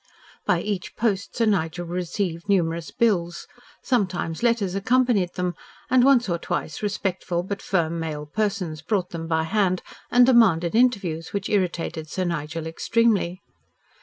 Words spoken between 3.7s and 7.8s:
Sometimes letters accompanied them, and once or twice respectful but